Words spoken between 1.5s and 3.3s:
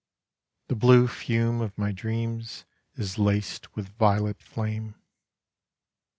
of my dreams Is